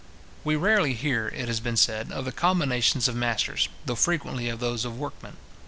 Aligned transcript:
We 0.43 0.55
rarely 0.55 0.95
hear, 0.95 1.27
it 1.27 1.47
has 1.47 1.59
been 1.59 1.77
said, 1.77 2.11
of 2.11 2.25
the 2.25 2.31
combinations 2.31 3.07
of 3.07 3.15
masters, 3.15 3.69
though 3.85 3.93
frequently 3.93 4.49
of 4.49 4.59
those 4.59 4.83
of 4.83 4.97
workmen. 4.97 5.37